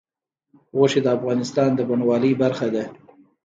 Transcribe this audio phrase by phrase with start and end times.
[0.77, 2.83] غوښې د افغانستان د بڼوالۍ برخه ده.